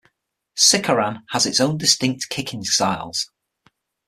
[0.57, 3.29] Sikaran has its own distinct kicking styles.